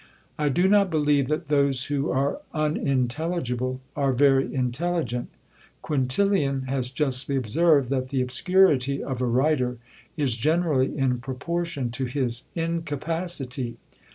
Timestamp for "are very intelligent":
3.95-5.29